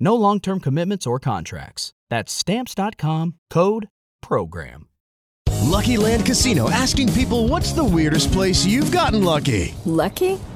[0.00, 1.92] No long term commitments or contracts.
[2.10, 3.88] That's Stamps.com code
[4.22, 4.88] PROGRAM.
[5.68, 9.74] Lucky Land Casino asking people what's the weirdest place you've gotten lucky?
[9.84, 10.38] Lucky?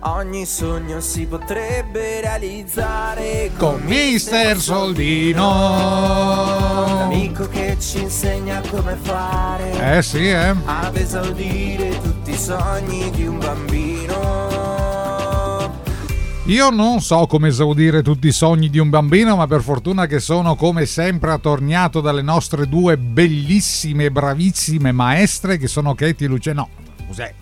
[0.00, 5.40] Ogni sogno si potrebbe realizzare Con Mister Soldino.
[6.86, 10.54] L'amico che ci insegna come fare Eh sì, eh.
[10.64, 14.16] ad esaudire tutti i sogni di un bambino.
[16.44, 20.20] Io non so come esaudire tutti i sogni di un bambino, ma per fortuna che
[20.20, 26.52] sono come sempre attorniato dalle nostre due bellissime bravissime maestre che sono Katie e Lucia.
[26.52, 26.68] No,
[27.08, 27.34] cos'è?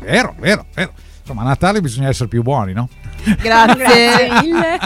[0.00, 0.92] Vero, vero, vero.
[1.28, 2.88] Insomma, a Natale bisogna essere più buoni, no?
[3.38, 4.78] Grazie mille.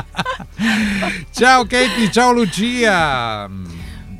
[1.31, 3.49] Ciao Katie, ciao Lucia.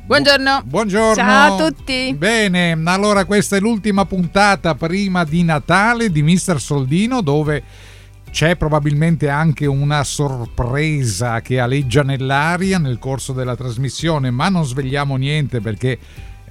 [0.05, 0.61] Buongiorno.
[0.63, 1.15] Buongiorno.
[1.15, 2.15] Ciao a tutti.
[2.17, 7.61] Bene, allora questa è l'ultima puntata prima di Natale di Mister Soldino dove
[8.31, 15.17] c'è probabilmente anche una sorpresa che aleggia nell'aria nel corso della trasmissione, ma non svegliamo
[15.17, 15.99] niente perché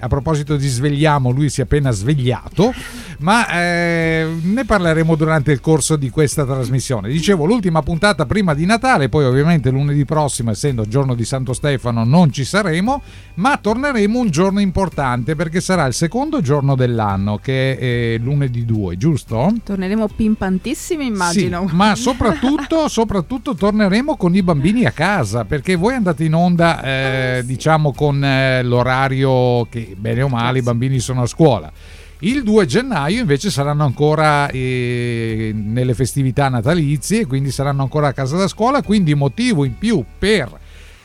[0.03, 2.75] a proposito di svegliamo, lui si è appena svegliato,
[3.19, 7.09] ma eh, ne parleremo durante il corso di questa trasmissione.
[7.09, 12.03] Dicevo, l'ultima puntata prima di Natale, poi ovviamente lunedì prossimo, essendo giorno di Santo Stefano,
[12.03, 13.01] non ci saremo,
[13.35, 18.65] ma torneremo un giorno importante perché sarà il secondo giorno dell'anno, che è eh, lunedì
[18.65, 19.55] 2, giusto?
[19.63, 21.69] Torneremo pimpantissimi, immagino.
[21.69, 26.83] Sì, ma soprattutto, soprattutto torneremo con i bambini a casa, perché voi andate in onda,
[26.83, 31.73] eh, diciamo, con eh, l'orario che bene o male i bambini sono a scuola.
[32.21, 38.37] Il 2 gennaio invece saranno ancora eh, nelle festività natalizie, quindi saranno ancora a casa
[38.37, 40.61] da scuola, quindi motivo in più per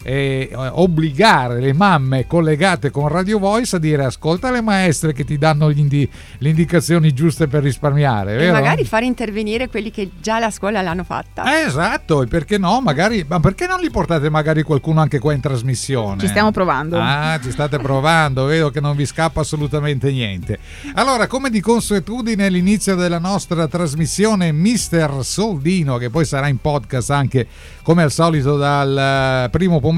[0.08, 5.38] eh, obbligare le mamme collegate con Radio Voice a dire ascolta le maestre che ti
[5.38, 8.36] danno indi- le indicazioni giuste per risparmiare.
[8.36, 8.54] E vero?
[8.54, 11.44] magari fare intervenire quelli che già la scuola l'hanno fatta.
[11.44, 12.80] Eh, esatto, e perché no?
[12.80, 16.22] Magari, ma perché non li portate magari qualcuno anche qua in trasmissione?
[16.22, 16.98] Ci stiamo provando.
[16.98, 20.58] Ah, ci state provando, vedo che non vi scappa assolutamente niente.
[20.94, 27.10] Allora, come di consuetudine, all'inizio della nostra trasmissione, Mister Soldino, che poi sarà in podcast
[27.10, 27.46] anche
[27.84, 29.96] come al solito dal eh, primo pomeriggio,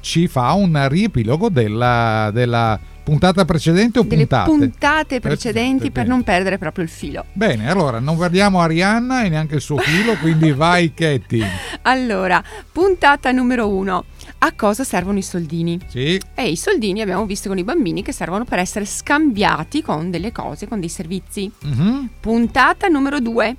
[0.00, 4.50] ci fa un riepilogo della, della puntata precedente o Delle puntate?
[4.50, 7.24] puntate precedenti per non perdere proprio il filo.
[7.32, 11.46] Bene, allora non guardiamo Arianna e neanche il suo filo, quindi vai Katie.
[11.82, 14.04] Allora, puntata numero uno.
[14.38, 15.78] A cosa servono i soldini?
[15.86, 20.10] Sì, E i soldini abbiamo visto con i bambini che servono per essere scambiati con
[20.10, 21.50] delle cose, con dei servizi.
[21.60, 22.08] mhm.
[22.20, 23.54] Puntata numero due.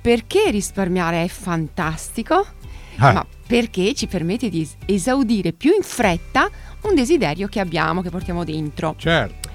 [0.00, 2.46] Perché risparmiare è fantastico?
[2.98, 3.12] Ah.
[3.12, 6.50] Ma perché ci permette di es- esaudire più in fretta
[6.82, 8.94] un desiderio che abbiamo, che portiamo dentro.
[8.98, 9.45] certo.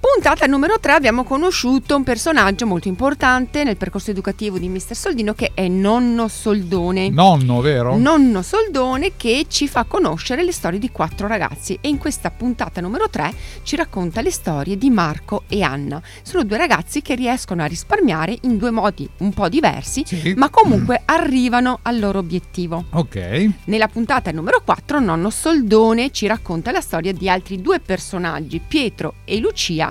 [0.00, 5.34] Puntata numero 3 abbiamo conosciuto un personaggio molto importante nel percorso educativo di Mister Soldino
[5.34, 7.08] che è Nonno Soldone.
[7.10, 7.96] Nonno, vero?
[7.96, 12.80] Nonno Soldone che ci fa conoscere le storie di quattro ragazzi e in questa puntata
[12.80, 13.32] numero 3
[13.64, 16.00] ci racconta le storie di Marco e Anna.
[16.22, 20.32] Sono due ragazzi che riescono a risparmiare in due modi un po' diversi, Sì.
[20.36, 22.84] ma comunque arrivano al loro obiettivo.
[22.90, 23.48] Ok.
[23.64, 29.14] Nella puntata numero 4 Nonno Soldone ci racconta la storia di altri due personaggi, Pietro
[29.24, 29.86] e Lucia,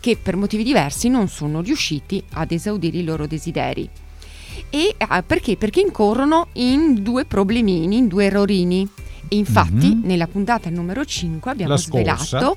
[0.00, 3.88] che per motivi diversi non sono riusciti ad esaudire i loro desideri.
[4.68, 5.56] E ah, perché?
[5.56, 8.88] Perché incorrono in due problemini, in due errorini.
[9.28, 10.00] E infatti, Mhm.
[10.04, 12.56] nella puntata numero 5 abbiamo svelato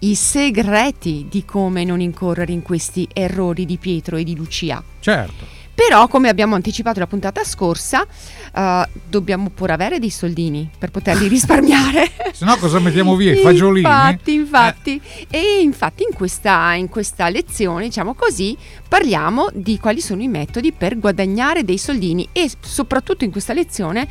[0.00, 4.82] i segreti di come non incorrere in questi errori di Pietro e di Lucia.
[4.98, 5.46] Certo.
[5.86, 8.06] Però, come abbiamo anticipato la puntata scorsa,
[8.54, 12.10] eh, dobbiamo pure avere dei soldini per poterli risparmiare.
[12.32, 13.32] Se no cosa mettiamo via?
[13.32, 13.86] I fagiolini?
[13.86, 15.00] Infatti, infatti.
[15.30, 18.54] E infatti in questa, in questa lezione, diciamo così,
[18.86, 24.06] parliamo di quali sono i metodi per guadagnare dei soldini e soprattutto in questa lezione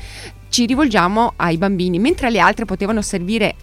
[0.50, 3.54] ci rivolgiamo ai bambini, mentre le altre potevano servire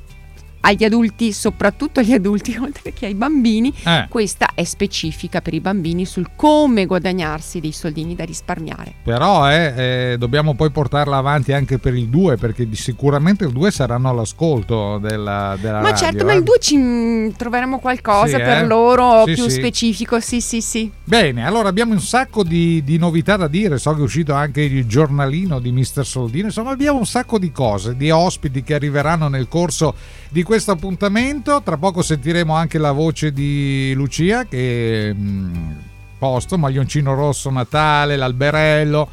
[0.67, 4.07] agli adulti, soprattutto agli adulti, oltre che ai bambini, Eh.
[4.09, 8.95] questa è specifica per i bambini sul come guadagnarsi dei soldini da risparmiare.
[9.05, 9.75] Però eh,
[10.13, 14.99] eh, dobbiamo poi portarla avanti anche per il 2 perché sicuramente il 2 saranno all'ascolto
[14.99, 16.25] della, della Ma radio, certo, eh.
[16.25, 18.67] ma il 2 ci mm, troveremo qualcosa Sì, per eh?
[18.67, 19.51] loro Sì, più sì.
[19.51, 20.91] specifico, sì sì sì.
[21.05, 24.63] Bene, allora abbiamo un sacco di, di novità da dire, so che è uscito anche
[24.63, 29.29] il giornalino di Mister Soldino, insomma abbiamo un sacco di cose, di ospiti che arriveranno
[29.29, 29.95] nel corso
[30.29, 35.71] di questo appuntamento, tra poco sentiremo anche la voce di Lucia che mm,
[36.19, 39.09] posto, maglioncino rosso Natale, l'alberello,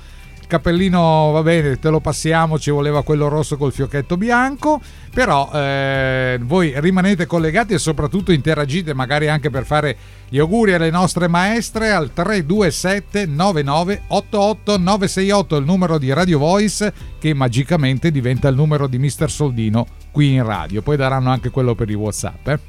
[0.53, 4.79] cappellino va bene, te lo passiamo, ci voleva quello rosso col fiocchetto bianco,
[5.11, 9.97] però eh, voi rimanete collegati e soprattutto interagite magari anche per fare
[10.29, 17.33] gli auguri alle nostre maestre al 327 9988 968 il numero di Radio Voice che
[17.33, 21.89] magicamente diventa il numero di Mister Soldino qui in radio, poi daranno anche quello per
[21.89, 22.47] i Whatsapp.
[22.47, 22.59] Eh?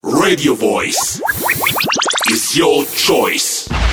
[0.00, 1.20] Radio Voice
[2.30, 3.91] is your choice.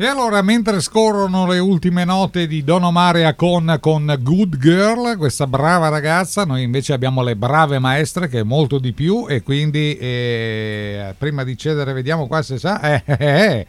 [0.00, 5.48] E allora, mentre scorrono le ultime note di Don Omare Acon con Good Girl, questa
[5.48, 9.96] brava ragazza, noi invece abbiamo le brave maestre che è molto di più e quindi
[9.96, 12.80] eh, prima di cedere vediamo qua se sa...
[12.80, 13.66] eh, eh, eh.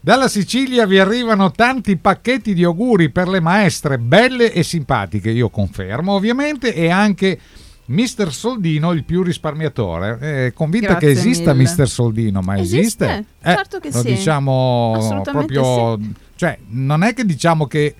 [0.00, 5.50] Dalla Sicilia vi arrivano tanti pacchetti di auguri per le maestre belle e simpatiche, io
[5.50, 7.38] confermo ovviamente, e anche
[7.86, 10.18] Mister Soldino il più risparmiatore.
[10.18, 11.62] È convinta Grazie che esista mille.
[11.64, 13.04] Mister Soldino, ma esiste?
[13.06, 14.06] Esiste, certo che lo sì.
[14.14, 15.98] diciamo proprio...
[16.34, 17.94] Cioè, non è che diciamo che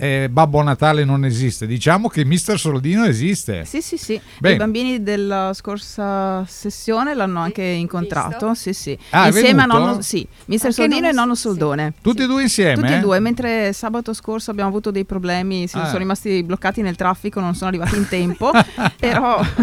[0.00, 3.64] eh, Babbo Natale non esiste, diciamo che Mister Soldino esiste.
[3.66, 4.20] Sì, sì, sì.
[4.38, 4.54] Bene.
[4.54, 8.54] I bambini della scorsa sessione l'hanno anche incontrato.
[8.54, 8.98] Sì, sì.
[9.10, 9.78] Ah, è Insieme a venuto?
[9.86, 11.40] nonno, sì, Mister Anche Soldino e nonno- nonno sì.
[11.42, 11.92] Soldone.
[12.00, 12.74] Tutti e due insieme?
[12.74, 13.00] Tutti e eh?
[13.00, 15.84] due, mentre sabato scorso abbiamo avuto dei problemi, si- Ah.
[15.86, 18.50] sono rimasti bloccati nel traffico, non sono arrivati in tempo,
[18.98, 19.40] però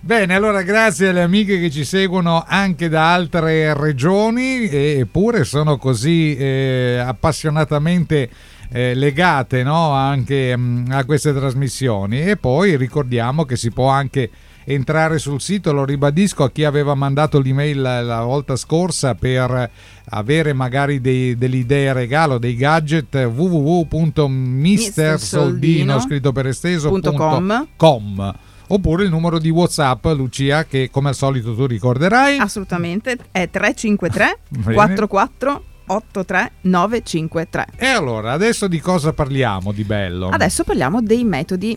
[0.00, 6.34] Bene, allora grazie alle amiche che ci seguono anche da altre regioni, eppure sono così
[6.36, 8.30] eh, appassionatamente
[8.70, 12.22] eh, legate no, anche mm, a queste trasmissioni.
[12.22, 14.28] E poi ricordiamo che si può anche
[14.64, 19.70] entrare sul sito, lo ribadisco a chi aveva mandato l'email la, la volta scorsa per
[20.10, 27.66] avere magari dei- delle idee regalo, dei gadget www.mistersoldino scritto per esteso Punto com.
[27.76, 28.34] com.
[28.66, 34.38] oppure il numero di whatsapp Lucia che come al solito tu ricorderai assolutamente è 353
[34.50, 34.74] Bene.
[34.74, 37.66] 44 83 953.
[37.76, 40.28] e allora adesso di cosa parliamo di bello?
[40.28, 41.76] Adesso parliamo dei metodi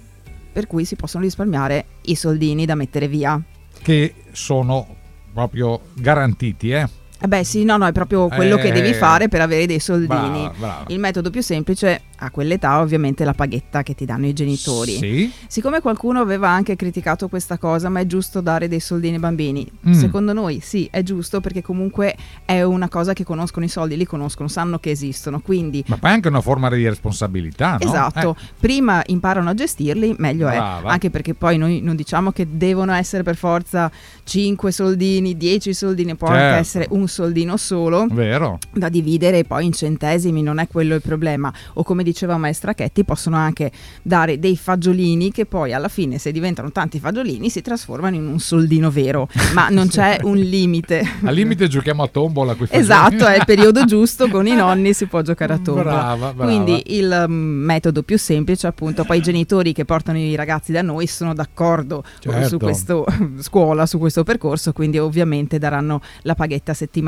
[0.51, 3.41] per cui si possono risparmiare i soldini da mettere via.
[3.81, 4.95] che sono
[5.33, 6.87] proprio garantiti eh?
[7.23, 9.79] Eh beh sì, no, no, è proprio quello che Eh, devi fare per avere dei
[9.79, 10.07] soldini.
[10.07, 10.83] brava, brava.
[10.87, 14.95] Il metodo più semplice a quell'età ovviamente è la paghetta che ti danno i genitori.
[14.97, 15.31] Sì.
[15.47, 19.69] Siccome qualcuno aveva anche criticato questa cosa, ma è giusto dare dei soldini ai bambini?
[19.87, 19.91] Mm.
[19.93, 22.15] Secondo noi sì, è giusto perché comunque
[22.45, 26.09] è una cosa che conoscono i soldi, li conoscono, sanno che esistono, quindi ma poi
[26.09, 27.87] è anche una forma di responsabilità no?
[27.87, 30.89] Esatto, Eh, prima imparano a gestirli, meglio Brava.
[30.89, 30.91] è.
[30.91, 33.91] Anche perché poi noi non diciamo che devono essere per forza
[34.23, 36.43] 5 soldini, 10 soldini, può Certo.
[36.43, 41.01] anche essere un soldino solo vero da dividere poi in centesimi, non è quello il
[41.01, 41.53] problema.
[41.73, 46.31] O come diceva maestra Chetti, possono anche dare dei fagiolini che poi alla fine, se
[46.31, 49.27] diventano tanti fagiolini, si trasformano in un soldino vero.
[49.53, 51.05] Ma non c'è un limite.
[51.23, 55.05] al limite giochiamo a tombola quei Esatto, è il periodo giusto, con i nonni si
[55.05, 55.91] può giocare a tombola.
[55.91, 56.45] Brava, brava.
[56.45, 60.81] Quindi il mm, metodo più semplice, appunto, poi i genitori che portano i ragazzi da
[60.81, 62.47] noi sono d'accordo Certo.
[62.47, 63.05] su questo
[63.39, 67.00] scuola, su questo percorso, quindi ovviamente daranno la paghetta settimanale,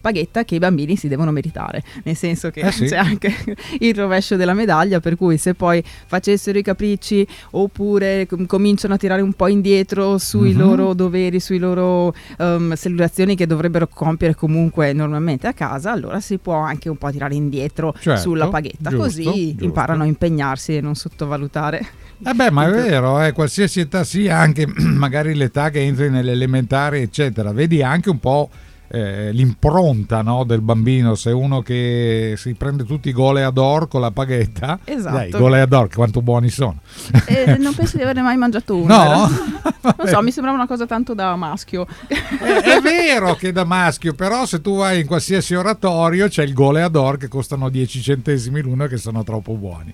[0.00, 2.86] paghetta che i bambini si devono meritare, nel senso che Eh sì.
[2.86, 3.32] c'è anche
[3.80, 8.96] il rovescio della medaglia, per cui se poi facessero i capricci oppure com- cominciano a
[8.96, 10.58] tirare un po' indietro sui Mhm.
[10.58, 16.38] loro doveri, sui loro ehm, salutazioni che dovrebbero compiere comunque normalmente a casa, allora si
[16.38, 19.64] può anche un po' tirare indietro Certo, sulla paghetta, giusto, così giusto.
[19.64, 21.84] imparano a impegnarsi e non sottovalutare.
[22.26, 27.00] Eh beh, ma è vero, eh, qualsiasi età sia, anche magari l'età che entri nell'elementare,
[27.00, 28.48] eccetera, vedi anche un po'
[28.94, 34.12] eh, l'impronta no, del bambino, se uno che si prende tutti i goleador con la
[34.12, 35.16] paghetta, Esatto.
[35.16, 36.80] dai, goleador quanto buoni sono.
[37.26, 38.96] Eh, non penso di averne mai mangiato uno.
[38.96, 39.62] No?
[39.84, 41.86] Non so, mi sembrava una cosa tanto da maschio.
[42.08, 46.54] è, è vero che da maschio, però se tu vai in qualsiasi oratorio c'è il
[46.54, 49.92] goleador che costano 10 centesimi l'uno e che sono troppo buoni.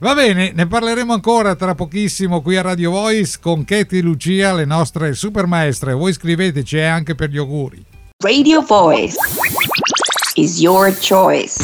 [0.00, 4.64] Va bene, ne parleremo ancora tra pochissimo qui a Radio Voice con Katie Lucia, le
[4.64, 5.92] nostre super maestre.
[5.92, 7.84] Voi scriveteci eh, anche per gli auguri.
[8.24, 9.14] Radio Voice
[10.34, 11.56] is your choice.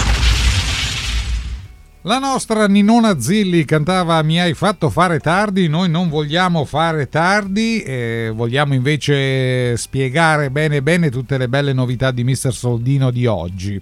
[2.03, 7.83] La nostra Ninona Zilli cantava Mi hai fatto fare tardi, noi non vogliamo fare tardi,
[7.83, 12.55] eh, vogliamo invece spiegare bene bene tutte le belle novità di Mr.
[12.55, 13.81] Soldino di oggi.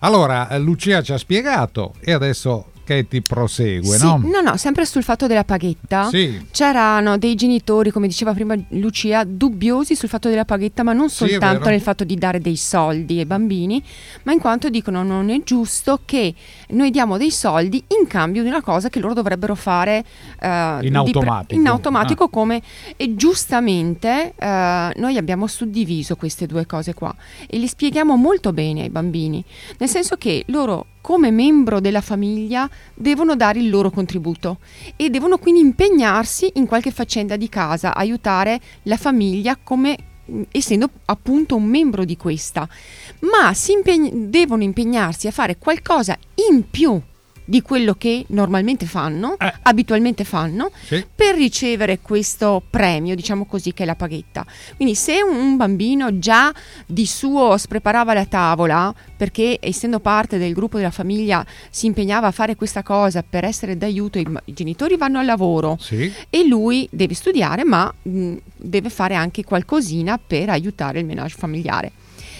[0.00, 4.20] Allora, Lucia ci ha spiegato e adesso Katie prosegue, Sì, no?
[4.24, 6.08] no, no, sempre sul fatto della paghetta.
[6.08, 6.46] Sì.
[6.50, 11.28] C'erano dei genitori, come diceva prima Lucia, dubbiosi sul fatto della paghetta, ma non Sì,
[11.28, 11.70] soltanto vero.
[11.70, 13.82] nel fatto di dare dei soldi ai bambini,
[14.24, 16.34] ma in quanto dicono non è giusto che
[16.68, 20.04] noi diamo dei soldi in cambio di una cosa che loro dovrebbero fare eh,
[20.38, 21.60] pre- automatico.
[21.60, 22.28] in automatico Ah.
[22.28, 22.62] come
[22.96, 27.14] e giustamente eh, noi abbiamo suddiviso queste due cose qua
[27.48, 29.44] e li spieghiamo molto bene ai bambini,
[29.78, 34.56] nel senso che loro come membro della famiglia devono dare il loro contributo
[34.96, 39.96] e devono quindi impegnarsi in qualche faccenda di casa, aiutare la famiglia come
[40.50, 42.66] essendo appunto un membro di questa,
[43.20, 46.16] ma si impegn- devono impegnarsi a fare qualcosa
[46.48, 46.98] in più
[47.44, 51.04] di quello che normalmente fanno, abitualmente fanno, Sì.
[51.14, 54.46] per ricevere questo premio, diciamo così, che è la paghetta.
[54.76, 56.52] Quindi se un bambino già
[56.86, 62.30] di suo spreparava la tavola, perché essendo parte del gruppo della famiglia si impegnava a
[62.32, 66.10] fare questa cosa per essere d'aiuto, i, i genitori vanno al lavoro Sì.
[66.30, 71.92] e lui deve studiare, ma mh, deve fare anche qualcosina per aiutare il menage familiare.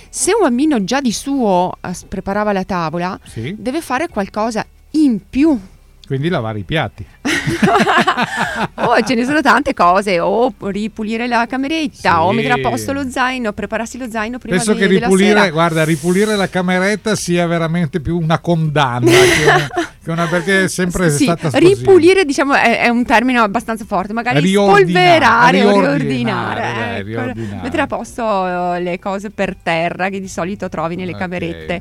[0.08, 3.54] Se un bambino già di suo eh, preparava la tavola, Sì.
[3.58, 5.58] deve fare qualcosa in più
[6.06, 7.06] Quindi lavare i piatti.
[8.76, 12.36] oh, ce ne sono tante cose, o ripulire la cameretta, o Sì.
[12.36, 15.50] mettere a posto lo zaino, prepararsi lo zaino prima Penso di- che ripulire, sera.
[15.50, 19.68] guarda, ripulire la cameretta sia veramente più una condanna che una,
[20.02, 21.58] che una- perché è sempre Sì, stata così.
[21.64, 26.98] ripulire diciamo è, è un termine abbastanza forte, magari Riordinare, spolverare o riordinare, riordinare, dai,
[26.98, 27.06] ecco.
[27.22, 27.62] riordinare.
[27.62, 31.18] mettere a posto eh, le cose per terra che di solito trovi nelle Ok.
[31.18, 31.80] camerette.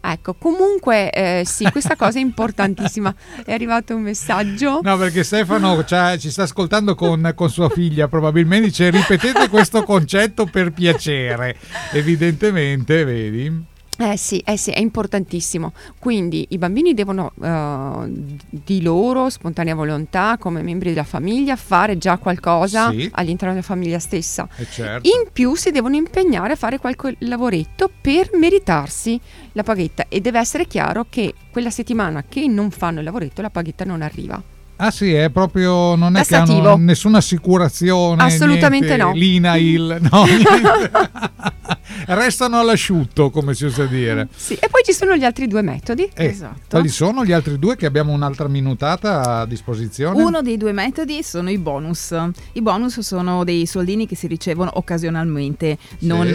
[0.00, 3.14] Ecco, comunque eh, sì, questa cosa è importantissima.
[3.44, 4.80] È arrivato un messaggio.
[4.82, 5.82] No, perché Stefano
[6.18, 11.56] ci sta ascoltando con, con sua figlia, probabilmente dice ripetete questo concetto per piacere.
[11.92, 13.68] Evidentemente, vedi?
[13.96, 15.72] Eh sì, eh sì, è importantissimo.
[15.98, 18.12] Quindi i bambini devono eh,
[18.50, 23.08] di loro, spontanea volontà, come membri della famiglia, fare già qualcosa Sì.
[23.12, 24.46] all'interno della famiglia stessa.
[24.56, 25.08] Eh, certo.
[25.08, 29.18] In più si devono impegnare a fare qualche lavoretto per meritarsi
[29.52, 33.50] la paghetta e deve essere chiaro che quella settimana che non fanno il lavoretto la
[33.50, 34.42] paghetta non arriva.
[34.82, 36.72] Ah sì, è proprio, non è che Tassativo.
[36.72, 38.22] hanno nessuna assicurazione.
[38.22, 39.12] Assolutamente niente, no.
[39.12, 40.90] L'INAIL, no, niente.
[42.06, 44.28] Restano all'asciutto, come si usa dire.
[44.34, 46.08] Sì, e poi ci sono gli altri due metodi.
[46.14, 46.60] Eh, Esatto.
[46.70, 50.22] Quali sono gli altri due che abbiamo un'altra minutata a disposizione?
[50.22, 52.14] Uno dei due metodi sono i bonus.
[52.52, 56.26] I bonus sono dei soldini che si ricevono occasionalmente, non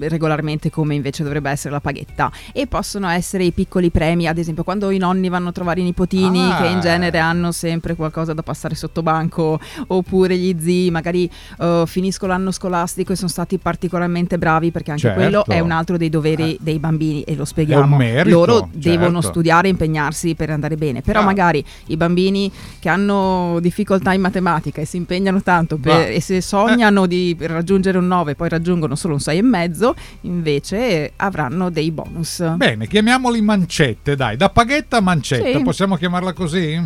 [0.00, 2.30] eh, regolarmente come invece dovrebbe essere la paghetta.
[2.52, 5.84] E possono essere i piccoli premi, ad esempio quando i nonni vanno a trovare i
[5.84, 6.56] nipotini Ah.
[6.60, 11.82] che in genere hanno sempre qualcosa da passare sotto banco, oppure gli zii magari eh,
[11.86, 15.18] finiscono l'anno scolastico e sono stati particolarmente bravi perché anche Certo.
[15.20, 16.58] quello è un altro dei doveri Eh.
[16.60, 17.82] dei bambini e lo spieghiamo.
[17.82, 19.28] È un merito, Loro devono certo.
[19.28, 21.24] studiare e impegnarsi per andare bene, però Ah.
[21.24, 26.40] magari i bambini che hanno difficoltà in matematica e si impegnano tanto per- e se
[26.40, 31.70] sognano di raggiungere un 9 e poi raggiungono solo un 6 e mezzo, invece avranno
[31.70, 32.42] dei bonus.
[32.56, 35.62] Bene, chiamiamoli mancette, dai, da paghetta a mancetta, Sì.
[35.64, 36.80] possiamo chiamarla così?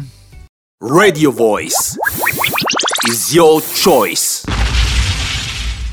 [0.85, 1.97] Radio Voice
[3.09, 4.52] is your choice.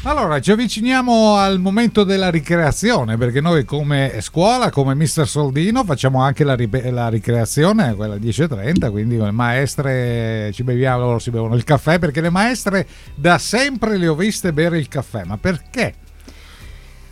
[0.03, 6.21] Allora, ci avviciniamo al momento della ricreazione, perché noi come scuola, come Mister Soldino, facciamo
[6.21, 11.53] anche la, ripe- la ricreazione, quella 10.30, quindi le maestre ci beviamo, loro si bevono
[11.55, 15.93] il caffè, perché le maestre da sempre le ho viste bere il caffè, ma perché?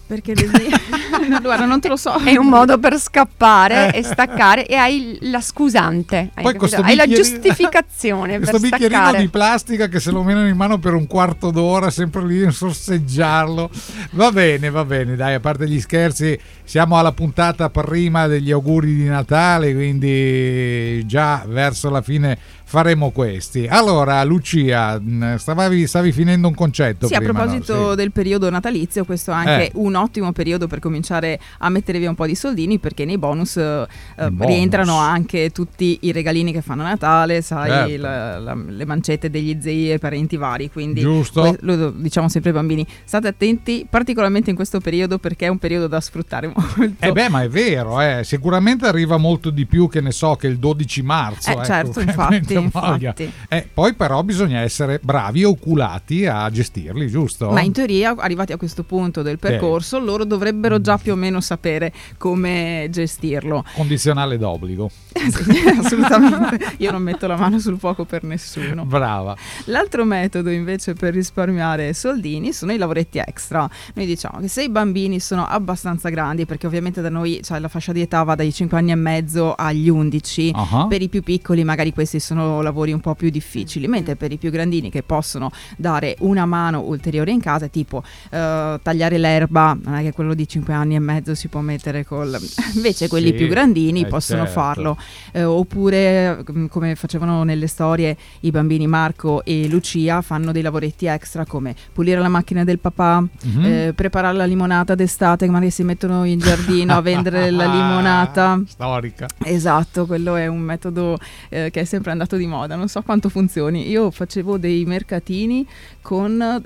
[0.07, 0.49] Perché le- No,
[1.41, 2.13] guarda, non te lo so.
[2.23, 3.99] È un modo per scappare Eh.
[3.99, 6.57] e staccare e hai la scusante, hai, Poi capito?
[6.59, 9.19] questo hai la giustificazione Questo per bicchierino staccare.
[9.23, 12.51] di plastica che se lo menano in mano per un quarto d'ora, sempre lì a
[12.51, 13.69] sorseggiarlo.
[14.11, 18.93] Va bene, va bene, dai, a parte gli scherzi, siamo alla puntata prima degli auguri
[18.95, 23.65] di Natale, quindi già verso la fine faremo questi.
[23.65, 27.39] Allora, Lucia, mh, stavavi, stavi finendo un concetto Sì, a prima, no?
[27.39, 27.95] proposito Sì.
[27.95, 29.71] del periodo natalizio, questo è anche Eh.
[29.75, 33.57] uno ottimo periodo per cominciare a mettere via un po' di soldini perché nei bonus,
[33.57, 33.87] eh,
[34.17, 34.47] eh, bonus.
[34.53, 38.01] rientrano anche tutti i regalini che fanno a Natale, sai, Certo.
[38.01, 40.69] la- la- le mancette degli zii e parenti vari.
[40.69, 41.55] Quindi Giusto.
[41.61, 45.87] lo diciamo sempre ai bambini, state attenti particolarmente in questo periodo perché è un periodo
[45.87, 47.05] da sfruttare molto.
[47.05, 48.21] Eh beh, ma è vero, eh.
[48.23, 51.49] sicuramente arriva molto di più che ne so che il 12 marzo.
[51.49, 53.31] Eh, ecco, certo, infatti, infatti.
[53.49, 57.49] Eh, poi però bisogna essere bravi e oculati a gestirli, giusto?
[57.51, 61.39] Ma in teoria, arrivati a questo punto del percorso, loro dovrebbero già più o meno
[61.41, 63.63] sapere come gestirlo.
[63.73, 64.89] Condizionale d'obbligo.
[65.27, 66.75] Sì, assolutamente.
[66.77, 68.85] Io non metto la mano sul fuoco per nessuno.
[68.85, 69.35] Brava.
[69.65, 73.69] L'altro metodo invece per risparmiare soldini sono i lavoretti extra.
[73.93, 77.67] Noi diciamo che se i bambini sono abbastanza grandi, perché ovviamente da noi cioè, la
[77.67, 80.85] fascia di età va dai 5 anni e mezzo agli 11, Ah.
[80.87, 84.37] per i più piccoli magari questi sono lavori un po' più difficili, mentre per i
[84.37, 89.95] più grandini che possono dare una mano ulteriore in casa, tipo eh, tagliare l'erba, non
[89.95, 92.37] è che quello di 5 anni e mezzo si può mettere col...
[92.75, 94.59] Invece quelli Sì, più grandini eh, possono certo.
[94.59, 94.97] farlo.
[95.31, 101.05] Eh, oppure mm, come facevano nelle storie i bambini Marco e Lucia fanno dei lavoretti
[101.05, 103.65] extra come pulire la macchina del papà, Mhm.
[103.65, 108.61] eh, preparare la limonata d'estate, che magari si mettono in giardino a vendere la limonata.
[108.67, 109.27] Storica.
[109.43, 111.17] Esatto, quello è un metodo
[111.49, 113.89] eh, che è sempre andato di moda, non so quanto funzioni.
[113.89, 115.65] Io facevo dei mercatini
[116.01, 116.61] con...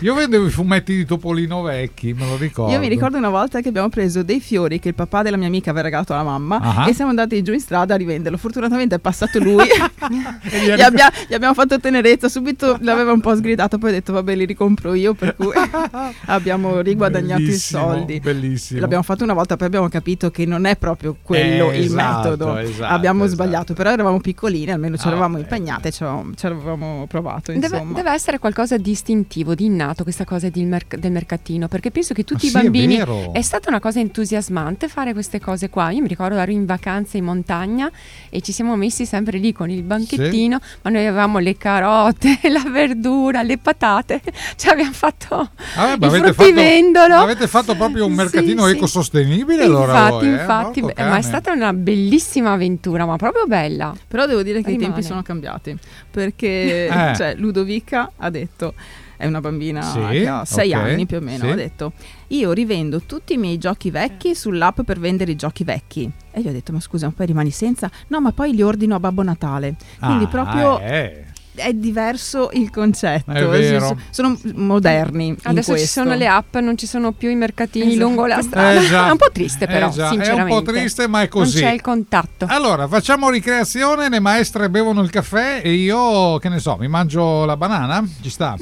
[0.00, 2.72] Io vendevo i fumetti di Topolino vecchi, me lo ricordo.
[2.72, 5.46] Io mi ricordo una volta che abbiamo preso dei fiori che il papà della mia
[5.48, 6.88] amica aveva regalato alla mamma Ah.
[6.88, 8.38] e siamo andati giù in strada a rivenderlo.
[8.38, 9.64] Fortunatamente è passato lui,
[10.10, 13.92] gli gli, ha- abbia- gli abbiamo fatto tenerezza, subito l'aveva un po' sgridato, poi ho
[13.92, 15.52] detto vabbè li ricompro io, per cui
[16.26, 18.20] abbiamo riguadagnato Bellissimo, i soldi.
[18.20, 18.80] Bellissimo.
[18.80, 22.30] L'abbiamo fatto una volta, poi abbiamo capito che non è proprio quello Eh, il esatto,
[22.30, 22.56] metodo.
[22.58, 23.42] esatto, abbiamo esatto.
[23.42, 27.52] sbagliato, però eravamo piccolini, almeno ci Ah, eravamo eh, impegnate, ci avevamo, ci avevamo provato.
[27.52, 31.90] Deve, deve essere qualcosa di istintivo, di innato questa cosa di merc- del mercatino, perché
[31.90, 33.32] penso che tutti Ah, i sì, è bambini vero.
[33.42, 35.90] Stata una cosa entusiasmante fare queste cose qua.
[35.90, 37.90] Io mi ricordo ero in vacanza in montagna
[38.30, 42.64] e ci siamo messi sempre lì con il banchettino, ma noi avevamo le carote, la
[42.70, 44.20] verdura, le patate,
[44.56, 47.08] cioè abbiamo fatto Ah, ma il avete fruttivendolo.
[47.14, 48.74] fatto, avete fatto proprio un Sì, mercatino sì.
[48.76, 50.40] ecosostenibile allora infatti, voi, eh?
[50.40, 53.94] infatti, beh, ma è stata una bellissima avventura, ma proprio bella.
[54.08, 54.92] Però devo dire che i Rimane.
[54.94, 55.76] tempi sono cambiati
[56.10, 57.14] perché Eh.
[57.16, 58.74] cioè, Ludovica ha detto
[59.22, 61.50] è una bambina Sì, che ha sei ok, anni più o meno sì.
[61.50, 61.92] ha detto
[62.28, 66.48] io rivendo tutti i miei giochi vecchi sull'app per vendere i giochi vecchi e io
[66.50, 69.22] ho detto ma scusa ma poi rimani senza no ma poi li ordino a Babbo
[69.22, 71.24] Natale quindi Ah, proprio eh.
[71.54, 73.96] è diverso il concetto È vero.
[74.10, 78.02] sono moderni in Adesso ci sono le app, non ci sono più i mercatini Esatto.
[78.06, 78.80] lungo la strada.
[78.80, 79.06] Eh, già.
[79.08, 79.90] È un po' triste, Eh, però.
[79.90, 81.60] già, è un po' triste, ma è così.
[81.60, 82.46] Non c'è il contatto.
[82.48, 87.44] Allora, facciamo ricreazione, le maestre bevono il caffè e io, che ne so, mi mangio
[87.44, 88.02] la banana?
[88.22, 88.56] Ci sta?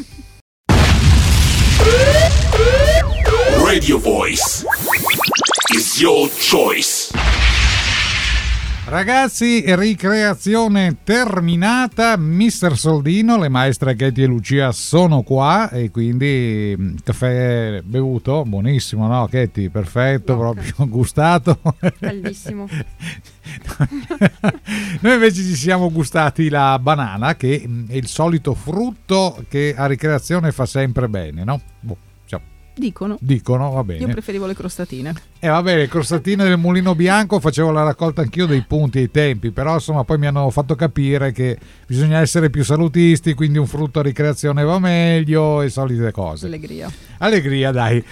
[3.64, 4.64] Radio Voice
[5.74, 7.12] is your choice.
[8.90, 12.16] Ragazzi, ricreazione terminata.
[12.16, 19.06] Mister Soldino, le maestre Katie e Lucia sono qua e quindi mm, caffè bevuto, buonissimo,
[19.06, 19.28] no?
[19.30, 21.60] Katie, perfetto, proprio gustato.
[22.00, 22.66] Bellissimo.
[25.02, 29.86] Noi invece ci siamo gustati la banana, che mm, è il solito frutto che a
[29.86, 31.60] ricreazione fa sempre bene, no?
[31.78, 32.40] Boh, cioè,
[32.74, 34.08] dicono dicono, va io bene.
[34.08, 38.60] preferivo le crostatine E va bene, crostatine del mulino bianco, facevo la raccolta anch'io dei
[38.60, 43.32] punti ai tempi, però insomma poi mi hanno fatto capire che bisogna essere più salutisti,
[43.32, 46.44] quindi un frutto a ricreazione va meglio e solite cose.
[46.44, 48.04] allegria Allegria, dai.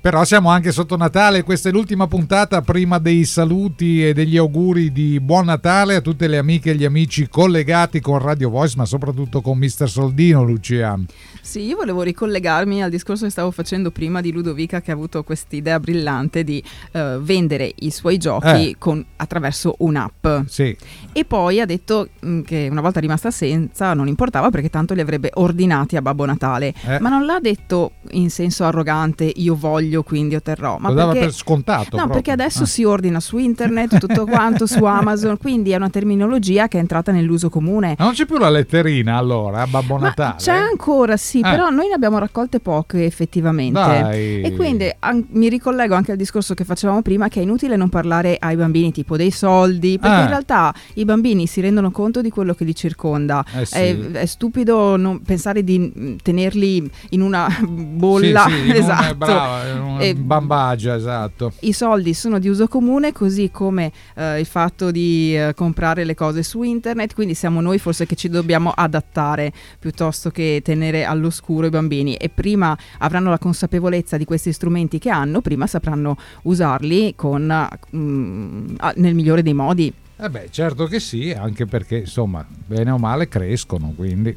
[0.00, 4.90] Però siamo anche sotto Natale, questa è l'ultima puntata prima dei saluti e degli auguri
[4.90, 8.86] di buon Natale a tutte le amiche e gli amici collegati con Radio Voice, ma
[8.86, 10.98] soprattutto con Mister Soldino, Lucia.
[11.40, 15.24] Sì, io volevo ricollegarmi al discorso che stavo facendo prima di Ludovica che ha avuto
[15.24, 16.62] quest'idea brillante di
[16.92, 18.74] eh, vendere i suoi giochi Eh.
[18.78, 20.26] con- attraverso un'app.
[20.46, 20.76] Sì.
[21.12, 25.00] E poi ha detto mh, che una volta rimasta senza non importava perché tanto li
[25.00, 26.72] avrebbe ordinati a Babbo Natale.
[26.86, 26.98] Eh.
[27.00, 30.78] Ma non l'ha detto in senso arrogante io voglio quindi otterrò.
[30.78, 31.26] Ma Lo dava perché...
[31.26, 31.82] per scontato.
[31.96, 32.12] No, proprio.
[32.14, 32.66] perché adesso Ah.
[32.66, 37.12] si ordina su internet tutto quanto, su Amazon, quindi è una terminologia che è entrata
[37.12, 37.94] nell'uso comune.
[37.98, 40.36] Ma non c'è più la letterina allora, Babbo Ma Natale?
[40.38, 41.42] C'è ancora, sì, Eh.
[41.42, 43.78] però noi ne abbiamo raccolte poche effettivamente.
[43.80, 44.40] Dai.
[44.42, 47.88] E quindi an- mi ricollego anche al discorso che facevamo prima che è inutile non
[47.88, 50.20] parlare ai bambini tipo dei soldi, perché Ah.
[50.22, 53.44] in realtà i bambini si rendono conto di quello che li circonda.
[53.54, 53.74] Eh sì.
[53.76, 58.44] è, è stupido non pensare di tenerli in una bolla.
[58.48, 59.14] Sì, sì, in esatto.
[59.16, 61.52] brava, in un E- bambagia, esatto.
[61.60, 66.14] i soldi sono di uso comune, così come eh, il fatto di eh, comprare le
[66.14, 71.66] cose su internet, quindi siamo noi forse che ci dobbiamo adattare piuttosto che tenere all'oscuro
[71.66, 76.16] i bambini e prima avranno la consapevolezza di questi strumenti che hanno, prima sapranno
[76.52, 79.92] usarli con, mm, ah, nel migliore dei modi.
[80.16, 84.36] Eh beh, certo che sì, anche perché insomma, bene o male crescono, quindi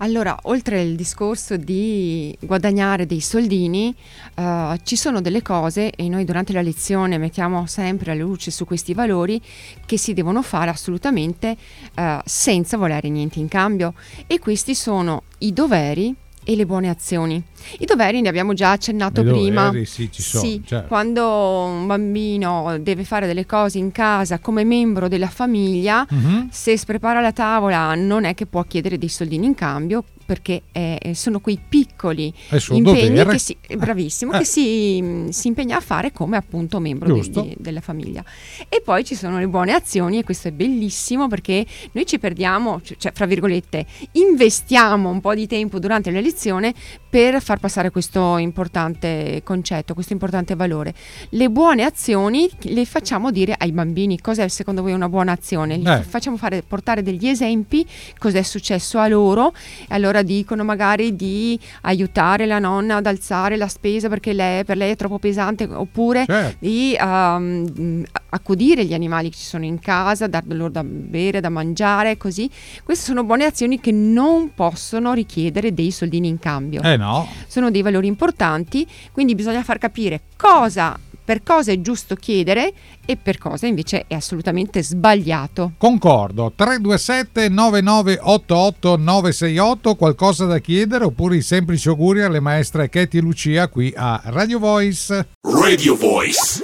[0.00, 3.92] Allora, oltre il discorso di guadagnare dei soldini,
[4.34, 8.64] eh, ci sono delle cose, e noi durante la lezione mettiamo sempre la luce su
[8.64, 9.40] questi valori,
[9.84, 11.56] che si devono fare assolutamente
[11.94, 13.94] eh, senza volere niente in cambio.
[14.28, 16.14] E questi sono i doveri
[16.48, 17.42] e le buone azioni.
[17.80, 19.66] I doveri ne abbiamo già accennato I prima.
[19.66, 20.86] doveri, sì, ci sono, certo.
[20.88, 21.26] quando
[21.66, 26.48] un bambino deve fare delle cose in casa come membro della famiglia, Mhm.
[26.50, 30.64] se si prepara la tavola non è che può chiedere dei soldini in cambio perché
[30.72, 32.30] eh, sono quei piccoli
[32.76, 33.30] impegni dovere.
[33.30, 34.38] che si, eh, bravissimo, Eh.
[34.38, 38.22] che si, si impegna a fare come appunto membro di- di- della famiglia.
[38.68, 42.82] E poi ci sono le buone azioni e questo è bellissimo perché noi ci perdiamo,
[42.98, 46.74] cioè fra virgolette, investiamo un po' di tempo durante la lezione
[47.08, 50.92] per far passare questo importante concetto, questo importante valore.
[51.30, 56.02] Le buone azioni le facciamo dire ai bambini cos'è secondo voi una buona azione, Eh.
[56.02, 57.86] facciamo fare, portare degli esempi,
[58.18, 59.54] cos'è successo a loro,
[59.88, 64.76] e allora dicono magari di aiutare la nonna ad alzare la spesa perché lei, per
[64.76, 66.56] lei è troppo pesante, oppure Certo.
[66.60, 71.48] di ehm, accudire gli animali che ci sono in casa, dar loro da bere, da
[71.48, 72.50] mangiare, così.
[72.82, 76.82] Queste sono buone azioni che non possono richiedere dei soldini in cambio.
[76.82, 82.14] Eh no, Sono dei valori importanti, quindi bisogna far capire cosa, per cosa è giusto
[82.14, 82.72] chiedere
[83.04, 85.72] e per cosa invece è assolutamente sbagliato.
[85.76, 86.50] concordo.
[86.56, 93.68] 327 9988 968, qualcosa da chiedere oppure i semplici auguri alle maestre Katie e Lucia
[93.68, 95.28] qui a Radio Voice.
[95.42, 96.62] Radio Voice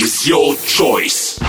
[0.00, 1.47] is your choice.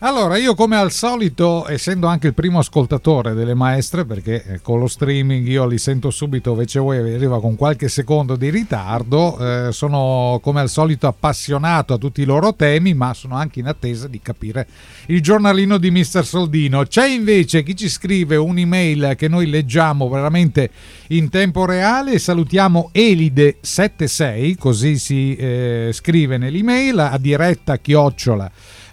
[0.00, 4.78] Allora, io come al solito, essendo anche il primo ascoltatore delle maestre, perché eh, con
[4.78, 9.72] lo streaming io li sento subito, invece voi arriva con qualche secondo di ritardo, eh,
[9.72, 14.06] sono come al solito appassionato a tutti i loro temi, ma sono anche in attesa
[14.06, 14.68] di capire
[15.06, 16.84] il giornalino di Mister Soldino.
[16.84, 20.70] C'è invece chi ci scrive un'email che noi leggiamo veramente
[21.08, 28.48] in tempo reale, salutiamo Elide76, così si eh, scrive nell'email, a diretta chiocciola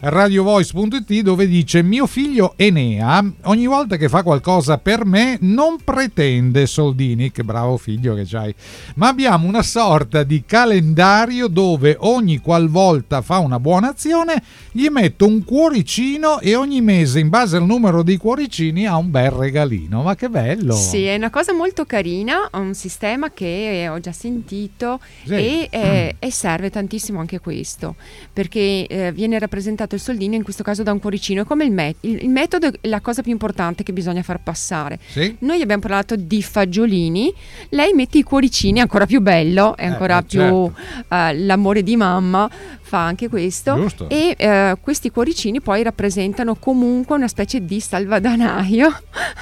[0.07, 6.67] radiovoice.it dove dice mio figlio Enea ogni volta che fa qualcosa per me non pretende
[6.67, 7.31] soldini.
[7.31, 8.53] Che bravo figlio che c'hai.
[8.95, 14.41] Ma abbiamo una sorta di calendario dove ogni qualvolta fa una buona azione
[14.71, 19.09] gli metto un cuoricino e ogni mese in base al numero dei cuoricini ha un
[19.09, 20.03] bel regalino.
[20.03, 20.73] Ma che bello!
[20.75, 25.33] Sì, è una cosa molto carina, un sistema che ho già sentito Sì.
[25.33, 27.95] e, eh, e serve tantissimo anche questo,
[28.31, 31.71] perché eh, viene rappresentato il soldino in questo caso da un cuoricino, è come il,
[31.71, 34.99] me- il- metodo è la cosa più importante che bisogna far passare.
[35.07, 35.35] Sì.
[35.39, 37.33] Noi abbiamo parlato di fagiolini,
[37.69, 40.73] lei mette i cuoricini, è ancora più bello, è Eh, ancora eh, più certo.
[41.09, 42.49] eh, l'amore di mamma,
[42.81, 44.09] fa anche questo Giusto.
[44.09, 48.89] e eh, questi cuoricini poi rappresentano comunque una specie di salvadanaio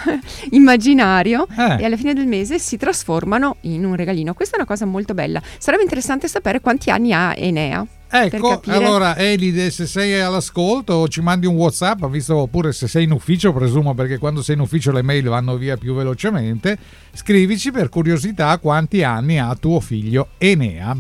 [0.52, 1.82] immaginario Eh.
[1.82, 4.34] e alla fine del mese si trasformano in un regalino.
[4.34, 5.42] Questa è una cosa molto bella.
[5.58, 7.86] Sarebbe interessante sapere quanti anni ha Enea.
[8.16, 13.12] Ecco, allora Elide, se sei all'ascolto ci mandi un WhatsApp, visto oppure se sei in
[13.12, 16.78] ufficio, presumo perché quando sei in ufficio le mail vanno via più velocemente,
[17.12, 20.96] scrivici per curiosità quanti anni ha tuo figlio Enea.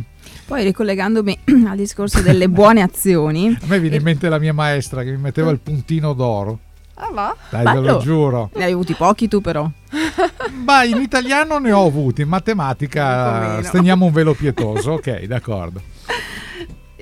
[0.47, 5.03] Poi ricollegandomi al discorso delle buone azioni, A me viene in mente la mia maestra
[5.03, 6.59] che mi metteva il puntino d'oro.
[6.95, 7.35] Ah va?
[7.51, 7.99] Dai, ve lo Bello.
[7.99, 8.49] giuro.
[8.55, 9.69] ne hai avuti pochi tu però.
[10.65, 14.93] Ma in italiano ne ho avuti, in matematica stendiamo un velo pietoso.
[14.93, 15.81] Ok, d'accordo.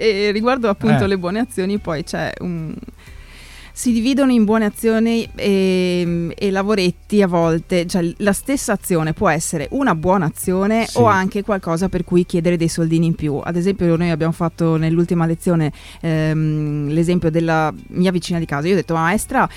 [0.02, 1.08] E riguardo appunto Eh.
[1.08, 2.74] le buone azioni, poi c'è un...
[3.74, 9.30] Si dividono in buone azioni e, e lavoretti a volte, cioè la stessa azione può
[9.30, 10.98] essere una buona azione Sì.
[10.98, 13.40] o anche qualcosa per cui chiedere dei soldini in più.
[13.42, 18.68] Ad esempio noi abbiamo fatto nell'ultima lezione ehm, l'esempio della mia vicina di casa.
[18.68, 19.48] Io ho detto maestra,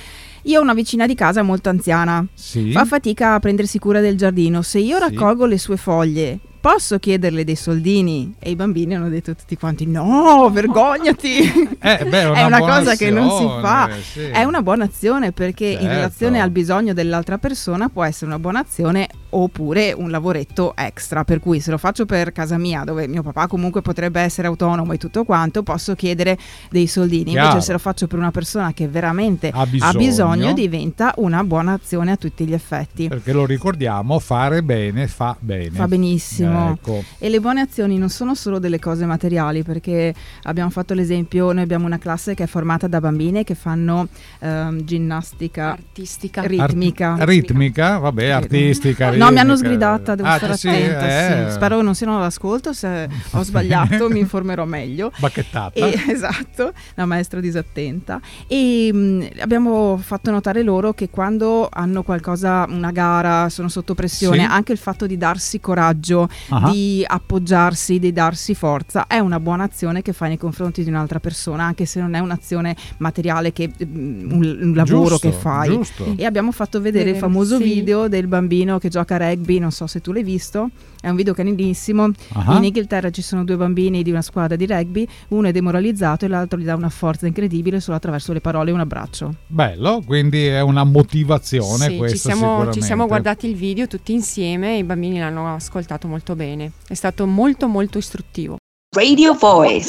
[0.42, 2.70] io ho una vicina di casa molto anziana, Sì.
[2.70, 4.62] fa fatica a prendersi cura del giardino.
[4.62, 5.02] Se io Sì.
[5.02, 8.36] raccolgo le sue foglie, posso chiederle dei soldini?
[8.38, 11.40] E i bambini hanno detto tutti quanti: No, vergognati!
[11.78, 13.90] Eh, beh, è una cosa che non si azione, fa.
[14.00, 14.20] sì.
[14.20, 15.88] È una buona azione perché in Certo.
[15.94, 21.24] relazione al bisogno dell'altra persona può essere una buona azione oppure un lavoretto extra.
[21.24, 24.92] Per cui se lo faccio per casa mia, dove mio papà comunque potrebbe essere autonomo
[24.92, 26.38] e tutto quanto, posso chiedere
[26.70, 27.30] dei soldini.
[27.32, 27.46] Chiaro.
[27.48, 29.98] Invece se lo faccio per una persona che veramente Ha ha bisogno.
[29.98, 33.08] bisogno, diventa una buona azione a tutti gli effetti.
[33.08, 35.70] Perché lo ricordiamo, fare bene fa bene.
[35.70, 36.72] Fa benissimo.
[36.72, 37.02] Ecco.
[37.18, 41.62] E le buone azioni non sono solo delle cose materiali, perché abbiamo fatto l'esempio, noi
[41.62, 44.08] abbiamo una classe che è formata da bambine che fanno
[44.40, 46.42] ehm, ginnastica Artistica.
[46.42, 47.12] ritmica.
[47.12, 49.10] Art- ritmica, vabbè, artistica.
[49.16, 51.06] No, No, mi hanno sgridata, devo Ah, stare sì, attenta.
[51.46, 51.46] eh.
[51.48, 51.54] sì.
[51.54, 55.10] Spero che non siano all'ascolto, se ho sbagliato mi informerò meglio.
[55.18, 55.72] Bacchettata.
[55.74, 58.20] E- esatto, la maestra disattenta.
[58.46, 64.38] E mh, abbiamo fatto notare loro che quando hanno qualcosa, una gara, sono sotto pressione,
[64.40, 64.44] Sì.
[64.48, 66.70] anche il fatto di darsi coraggio, Ah.
[66.70, 71.20] di appoggiarsi, di darsi forza, è una buona azione che fai nei confronti di un'altra
[71.20, 73.84] persona, anche se non è un'azione materiale, che, mh,
[74.32, 75.68] un, un lavoro Giusto, che fai.
[75.70, 76.14] giusto.
[76.16, 77.62] E abbiamo fatto vedere il Vero, famoso sì.
[77.64, 81.16] video del bambino che gioca a rugby, non so se tu l'hai visto, è un
[81.16, 82.10] video carinissimo.
[82.32, 82.56] Ah.
[82.56, 86.28] In Inghilterra ci sono due bambini di una squadra di rugby, uno è demoralizzato e
[86.28, 89.34] l'altro gli dà una forza incredibile solo attraverso le parole e un abbraccio.
[89.46, 92.78] Bello, quindi è una motivazione Sì, questa ci siamo, sicuramente.
[92.80, 96.72] ci siamo guardati il video tutti insieme e i bambini l'hanno ascoltato molto bene.
[96.86, 98.56] È stato molto molto istruttivo.
[98.96, 99.88] Radio Voice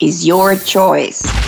[0.00, 1.45] is your choice.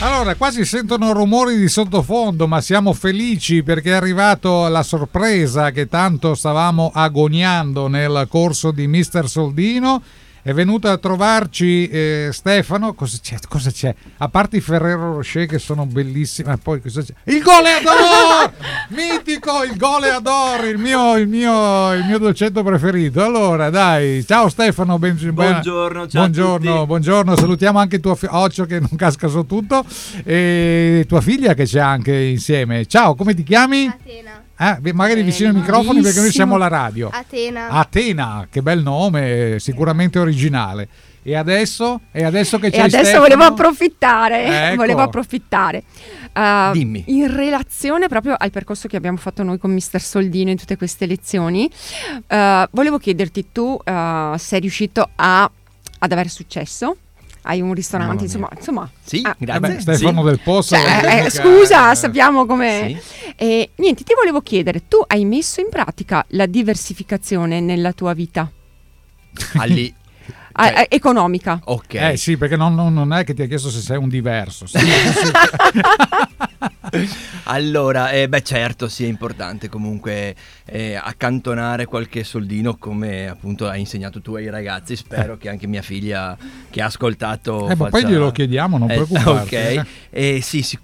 [0.00, 5.72] Allora, qua si sentono rumori di sottofondo, ma siamo felici perché è arrivato la sorpresa
[5.72, 10.00] che tanto stavamo agoniando nel corso di Mister Soldino.
[10.48, 12.94] È venuto a trovarci eh, Stefano.
[12.94, 13.36] Cosa c'è?
[13.46, 13.94] Cosa c'è?
[14.16, 17.12] A parte i Ferrero Rocher che sono bellissimi, ma poi cosa c'è?
[17.24, 18.54] Il goleador!
[18.96, 23.22] Mitico, il goleador, il mio, il, mio, il mio dolcetto preferito.
[23.22, 24.98] Allora, dai, ciao Stefano.
[24.98, 26.86] ben- Buongiorno, ciao a buongiorno, tutti.
[26.86, 27.36] buongiorno.
[27.36, 29.84] Salutiamo anche tuo fi- Occhio che non casca su tutto
[30.24, 32.86] e tua figlia che c'è anche insieme.
[32.86, 33.84] Ciao, come ti chiami?
[33.86, 34.47] Atena.
[34.80, 37.10] Beh, magari vicino ai microfoni perché noi siamo alla radio.
[37.12, 37.68] Atena.
[37.68, 40.88] Atena, che bel nome, sicuramente originale.
[41.22, 42.00] E adesso?
[42.10, 43.20] E adesso che E c'è adesso Stefano?
[43.22, 44.76] volevo approfittare, Ecco.
[44.76, 45.82] volevo approfittare.
[46.34, 47.04] Uh, Dimmi.
[47.08, 51.06] In relazione proprio al percorso che abbiamo fatto noi con Mister Soldino in tutte queste
[51.06, 51.70] lezioni,
[52.28, 52.36] uh,
[52.70, 55.50] volevo chiederti tu uh, sei riuscito a-
[56.00, 56.96] ad avere successo?
[57.42, 58.90] Hai un ristorante, insomma, insomma.
[59.02, 59.60] Sì, ah, grazie.
[59.60, 60.26] Vabbè, Stefano Sì.
[60.28, 60.76] del Posto.
[60.76, 63.00] cioè, eh, eh, scusa, eh, sappiamo come.
[63.00, 63.27] Sì.
[63.40, 68.50] E niente, ti volevo chiedere, tu hai messo in pratica la diversificazione nella tua vita
[69.54, 69.94] Alli-
[70.60, 71.60] Ah, eh, economica?
[71.66, 71.94] ok.
[71.94, 74.66] Eh sì, perché non, non- non è che ti ha chiesto se sei un diverso.
[74.66, 74.76] Sì,
[77.44, 83.78] Allora, eh, beh certo, sì, è importante comunque eh, accantonare qualche soldino come appunto hai
[83.80, 84.96] insegnato tu ai ragazzi.
[84.96, 86.36] Spero che anche mia figlia
[86.70, 87.68] che ha ascoltato...
[87.68, 89.54] Eh, ma poi faccia- glielo chiediamo, non Eh, preoccuparti.
[89.54, 90.82] Ok, Eh, sì, sic-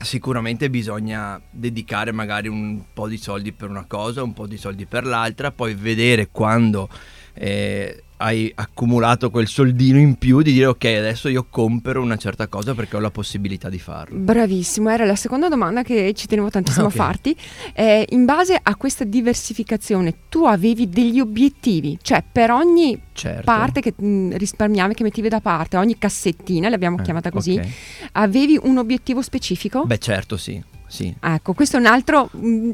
[0.00, 4.86] sicuramente bisogna dedicare magari un po' di soldi per una cosa, un po' di soldi
[4.86, 6.88] per l'altra, poi vedere quando...
[7.34, 12.46] eh, hai accumulato quel soldino in più di dire ok adesso io compro una certa
[12.48, 16.48] cosa perché ho la possibilità di farlo Bravissimo, era la seconda domanda che ci tenevo
[16.50, 16.94] tantissimo Ok.
[16.94, 17.36] a farti.
[17.74, 23.80] Eh, in base a questa diversificazione, tu avevi degli obiettivi, cioè per ogni certo parte
[23.80, 27.66] che mh, risparmiavi, che mettevi da parte, ogni cassettina, l'abbiamo Eh, chiamata così, ok.
[28.12, 29.84] avevi un obiettivo specifico?
[29.84, 31.14] Beh certo sì, sì.
[31.20, 32.70] Ecco, questo è un altro mh,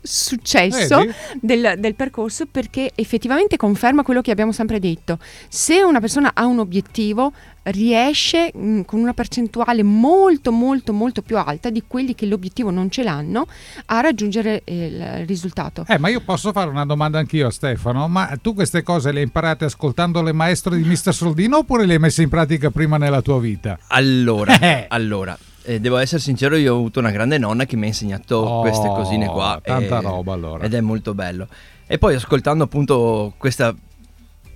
[0.00, 1.12] successo Vedi?
[1.40, 5.18] del, del percorso perché effettivamente conferma quello che abbiamo sempre detto.
[5.48, 7.32] Se una persona ha un obiettivo,
[7.64, 12.90] riesce mh, con una percentuale molto molto molto più alta di quelli che l'obiettivo non
[12.90, 13.46] ce l'hanno
[13.86, 15.84] a raggiungere eh, il risultato.
[15.88, 19.18] Eh, ma io posso fare una domanda anch'io a Stefano, ma tu queste cose le
[19.18, 22.98] hai imparate ascoltando le maestre di Mister Soldino oppure le hai messe in pratica prima
[22.98, 23.78] nella tua vita?
[23.88, 24.86] Allora, Eh.
[24.88, 28.36] allora eh, devo essere sincero, io ho avuto una grande nonna che mi ha insegnato
[28.36, 29.60] Oh, queste cosine qua.
[29.62, 30.64] tanta e- roba, allora.
[30.64, 31.48] Ed è molto bello.
[31.86, 33.74] E poi ascoltando appunto questa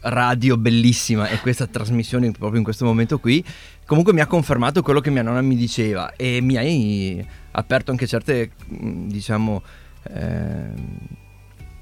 [0.01, 3.45] radio bellissima e questa trasmissione proprio in questo momento qui,
[3.85, 8.07] comunque mi ha confermato quello che mia nonna mi diceva e mi hai aperto anche
[8.07, 9.63] certe, diciamo...
[10.11, 10.99] ehm,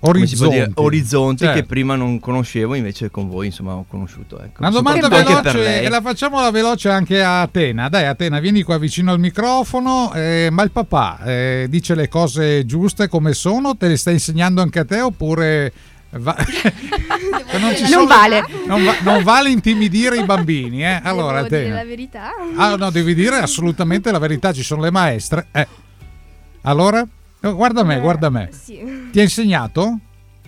[0.09, 0.71] Orizzonti.
[0.75, 1.61] orizzonti Certo.
[1.61, 4.41] che prima non conoscevo, invece con voi insomma ho conosciuto.
[4.41, 4.61] Ecco.
[4.61, 5.85] Una domanda veloce lei.
[5.85, 7.89] e la facciamo la veloce anche a Atena.
[7.89, 10.13] Dai Atena, vieni qua vicino al microfono.
[10.15, 13.77] Eh, ma il papà eh, dice le cose giuste come sono?
[13.77, 15.73] Te le sta insegnando anche a te oppure...
[16.11, 16.37] va-
[17.59, 18.45] non, ci Non sono- vale.
[18.67, 21.01] Non, va- non vale intimidire i bambini, eh?
[21.03, 21.75] Allora, Devo dire Atena.
[21.77, 22.31] la verità.
[22.57, 25.47] Ah, no, devi dire assolutamente la verità, ci sono le maestre.
[25.53, 25.67] Eh.
[26.63, 27.07] Allora?
[27.47, 28.49] Oh, Guarda me, Eh, guarda me.
[28.53, 29.09] Sì.
[29.13, 29.99] Ti ha insegnato?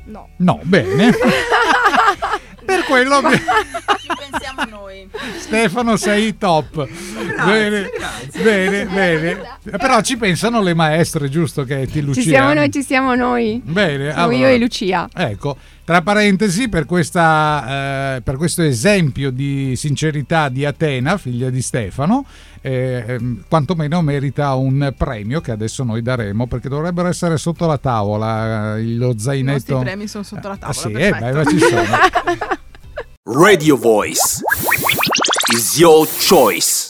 [0.04, 0.28] No.
[0.38, 1.12] No, bene.
[2.64, 3.40] per quello che-
[4.08, 5.08] Ci pensiamo noi.
[5.38, 6.86] Stefano sei top.
[7.44, 7.90] bene,
[8.42, 9.40] bene, bene.
[9.76, 12.20] Però ci pensano le maestre, giusto che ti Lucia?
[12.22, 13.60] Ci siamo noi, ci siamo noi.
[13.64, 14.36] Bene, Siamo allora.
[14.36, 15.08] io e Lucia.
[15.14, 21.62] Ecco, tra parentesi, per, questa, eh, per questo esempio di sincerità di Atena, figlia di
[21.62, 22.24] Stefano,
[22.60, 27.78] eh, ehm, quantomeno merita un premio che adesso noi daremo perché dovrebbero essere sotto la
[27.78, 29.78] tavola eh, lo I zainetto.
[29.78, 30.98] premi sono sotto la Ah, tavola.
[30.98, 31.82] sì, eh, beh, ma ci sono.
[33.30, 34.40] Radio Voice
[35.52, 36.88] is your choice.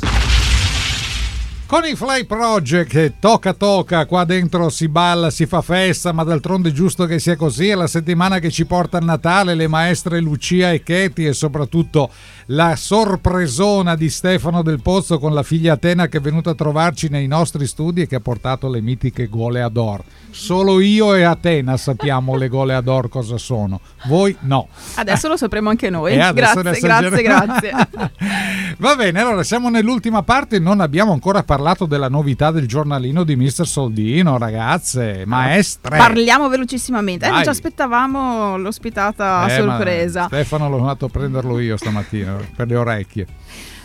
[1.66, 6.68] Con i Fly Project, tocca tocca, qua dentro si balla, si fa festa, ma d'altronde
[6.68, 7.68] è giusto che sia così.
[7.68, 12.08] È la settimana che ci porta a Natale, le maestre Lucia e Katie e soprattutto
[12.50, 17.08] la sorpresona di Stefano del Pozzo con la figlia Atena che è venuta a trovarci
[17.08, 20.02] nei nostri studi e che ha portato le mitiche gole Ador.
[20.30, 24.68] Solo io e Atena sappiamo le gole Ador cosa sono, voi no.
[24.94, 26.06] Adesso lo sapremo anche noi.
[26.18, 27.72] E adesso Grazie, grazie, grazie.
[28.78, 33.36] Va bene, allora siamo nell'ultima parte, non abbiamo ancora parlato della novità del giornalino di
[33.36, 33.66] Mr.
[33.66, 35.96] Soldino, ragazze, maestre.
[35.96, 37.26] Parliamo velocissimamente.
[37.26, 40.26] Eh, non ci aspettavamo l'ospitata Eh, sorpresa.
[40.26, 43.26] Stefano l'ho andato a prenderlo io stamattina per le orecchie.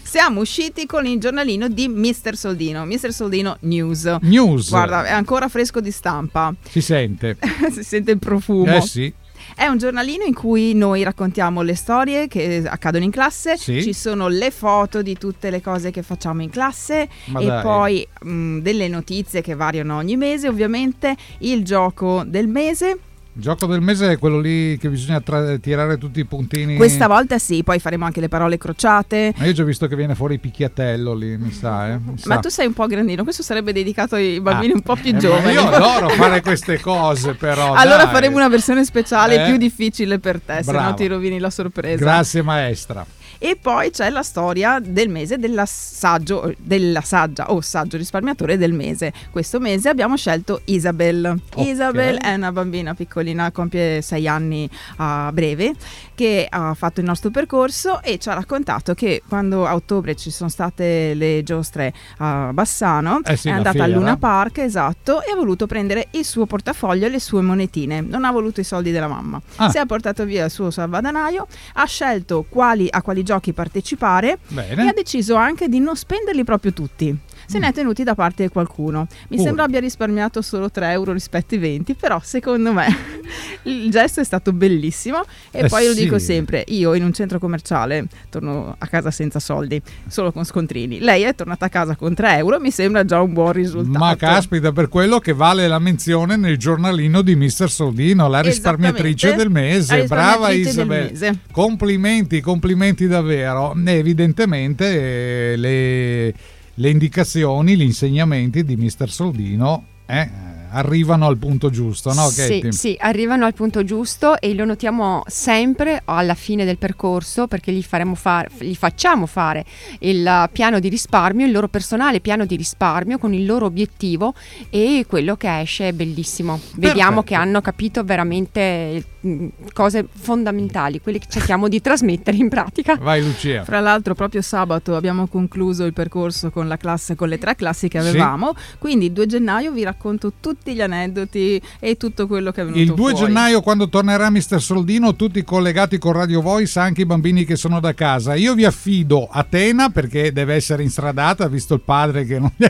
[0.03, 2.35] Siamo usciti con il giornalino di Mr.
[2.35, 3.11] Soldino, Mr.
[3.11, 4.17] Soldino News.
[4.21, 4.69] News.
[4.69, 6.53] Guarda, è ancora fresco di stampa.
[6.69, 7.37] Si sente.
[7.73, 8.75] si sente il profumo.
[8.75, 9.11] Eh sì.
[9.55, 13.81] È un giornalino in cui noi raccontiamo le storie che accadono in classe, Sì.
[13.83, 17.61] ci sono le foto di tutte le cose che facciamo in classe Ma e dai.
[17.61, 22.97] poi mh, delle notizie che variano ogni mese, ovviamente il gioco del mese.
[23.35, 26.75] Il gioco del mese è quello lì che bisogna tra- tirare tutti i puntini.
[26.75, 29.33] Questa volta sì, poi faremo anche le parole crociate.
[29.35, 31.97] Ma io ho già visto che viene fuori picchiatello lì, mi sa, eh.
[31.97, 32.39] mi Ma sa.
[32.41, 35.13] tu sei un po' grandino, questo sarebbe dedicato ai bambini Ah, un po' più eh,
[35.13, 35.51] ma giovani.
[35.53, 37.73] Io adoro fare queste cose, però.
[37.73, 38.13] allora dai.
[38.13, 39.47] faremo una versione speciale Eh?
[39.49, 40.89] più difficile per te, se Brava.
[40.89, 41.97] no ti rovini la sorpresa.
[42.03, 43.03] Grazie, maestra.
[43.37, 49.11] E poi c'è la storia del mese dell'assaggio, della saggia o saggio risparmiatore del mese.
[49.31, 51.39] Questo mese abbiamo scelto Isabel.
[51.53, 51.65] Ok.
[51.65, 55.73] Isabel è una bambina piccolina, compie sei anni a breve,
[56.15, 60.29] che ha fatto il nostro percorso e ci ha raccontato che quando a ottobre ci
[60.29, 63.99] sono state le giostre a Bassano, Eh sì, è andata a fiera.
[63.99, 68.01] Luna Park, esatto, e ha voluto prendere il suo portafoglio e le sue monetine.
[68.01, 69.41] Non ha voluto i soldi della mamma.
[69.55, 69.69] Ah.
[69.69, 74.83] Si è portato via il suo salvadanaio, ha scelto quali, a quali giochi partecipare Bene.
[74.83, 77.17] e ha deciso anche di non spenderli proprio tutti.
[77.45, 79.07] Se ne è tenuti da parte qualcuno.
[79.29, 79.41] Mi Pure.
[79.43, 82.87] sembra abbia risparmiato solo 3 euro rispetto ai 20, però secondo me
[83.63, 86.03] il gesto è stato bellissimo e Eh poi lo sì.
[86.03, 90.99] dico sempre, io in un centro commerciale torno a casa senza soldi, solo con scontrini.
[90.99, 93.97] Lei è tornata a casa con 3 euro, mi sembra già un buon risultato.
[93.97, 97.69] Ma caspita, per quello che vale la menzione nel giornalino di Mr.
[97.69, 100.05] Soldino, la risparmiatrice del mese.
[100.05, 101.39] Brava Isabel.
[101.51, 103.75] Complimenti, complimenti davvero.
[103.85, 106.33] Evidentemente eh, le,
[106.75, 109.09] le indicazioni, gli insegnamenti di Mr.
[109.09, 112.27] Soldino eh, arrivano al punto giusto, no?
[112.29, 112.71] Sì, Katie?
[112.71, 117.83] sì, arrivano al punto giusto e lo notiamo sempre alla fine del percorso perché gli,
[117.83, 119.63] faremo fare, gli facciamo fare
[119.99, 124.33] il piano di risparmio, il loro personale piano di risparmio con il loro obiettivo
[124.69, 126.59] e quello che esce è bellissimo.
[126.75, 127.21] Vediamo Perfetto.
[127.23, 132.95] che hanno capito veramente mm, cose fondamentali, quelle che cerchiamo di trasmettere in pratica.
[132.95, 133.63] Vai Lucia.
[133.63, 137.87] Fra l'altro proprio sabato abbiamo concluso il percorso con la classe, con le tre classi
[137.87, 138.07] che Sì.
[138.07, 142.63] avevamo, quindi il 2 gennaio vi racconto tutti gli aneddoti e tutto quello che è
[142.63, 143.25] venuto Il 2 fuori.
[143.25, 144.61] gennaio, quando tornerà Mr.
[144.61, 148.35] Soldino, tutti collegati con Radio Voice, anche i bambini che sono da casa.
[148.35, 152.51] Io vi affido a Tena perché deve essere instradata, visto il padre che non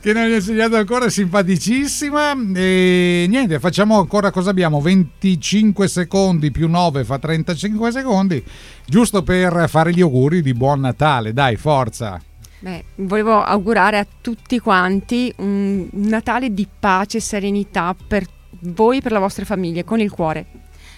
[0.00, 2.32] che non gli ha insegnato ancora, simpaticissima.
[2.54, 4.80] E niente, facciamo ancora cosa abbiamo?
[4.80, 8.42] 25 secondi più 9 fa 35 secondi,
[8.86, 11.32] giusto per fare gli auguri di buon Natale.
[11.32, 12.20] Dai, forza.
[12.60, 18.24] Beh, volevo augurare a tutti quanti un Natale di pace e serenità per
[18.60, 20.46] voi e per le vostre famiglie, con il cuore.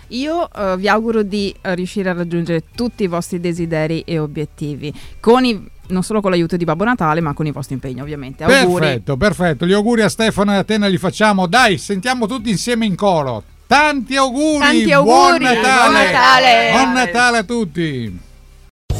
[0.08, 4.92] Io eh, vi auguro di eh, riuscire a raggiungere tutti i vostri desideri e obiettivi,
[5.20, 8.42] con i- non solo con l'aiuto di Babbo Natale, ma con i vostri impegni ovviamente.
[8.44, 8.80] Auguri.
[8.80, 9.66] Perfetto, perfetto.
[9.66, 11.46] Gli auguri a Stefano e a Tena li facciamo.
[11.46, 13.42] Dai, sentiamo tutti insieme in coro.
[13.66, 14.58] Tanti auguri!
[14.58, 15.62] Tanti auguri, Buon Natale!
[15.62, 16.70] buon Natale!
[16.72, 18.18] Buon Natale a tutti!